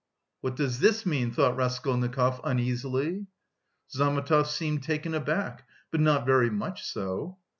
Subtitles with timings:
[0.39, 3.27] "What does this mean?" thought Raskolnikov uneasily.
[3.95, 7.37] Zametov seemed taken aback, but not very much so.